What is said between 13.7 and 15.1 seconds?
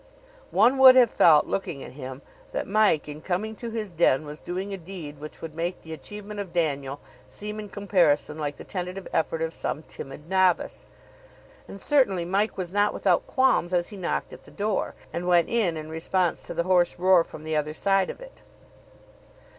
as he knocked at the door,